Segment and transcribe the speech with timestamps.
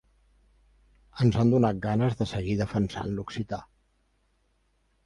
[1.25, 3.65] Ens ha donat ganes de seguir defensant l’occità.